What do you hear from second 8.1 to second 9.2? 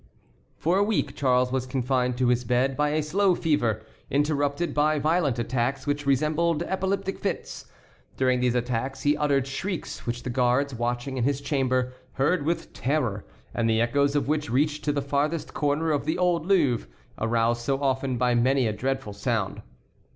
During these attacks he